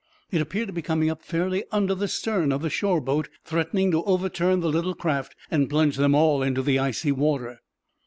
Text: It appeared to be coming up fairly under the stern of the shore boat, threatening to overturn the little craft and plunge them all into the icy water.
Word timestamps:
It 0.31 0.41
appeared 0.41 0.65
to 0.65 0.73
be 0.73 0.81
coming 0.81 1.11
up 1.11 1.21
fairly 1.21 1.63
under 1.71 1.93
the 1.93 2.07
stern 2.07 2.51
of 2.51 2.63
the 2.63 2.71
shore 2.71 2.99
boat, 2.99 3.29
threatening 3.43 3.91
to 3.91 4.03
overturn 4.05 4.59
the 4.61 4.67
little 4.69 4.95
craft 4.95 5.35
and 5.51 5.69
plunge 5.69 5.97
them 5.97 6.15
all 6.15 6.41
into 6.41 6.63
the 6.63 6.79
icy 6.79 7.11
water. 7.11 7.59